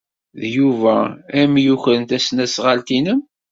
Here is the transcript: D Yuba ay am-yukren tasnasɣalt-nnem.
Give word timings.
D 0.39 0.41
Yuba 0.55 0.95
ay 1.35 1.41
am-yukren 1.45 2.03
tasnasɣalt-nnem. 2.09 3.21